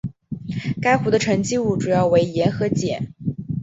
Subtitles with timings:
[0.81, 3.13] 该湖的沉积物主要为盐和碱。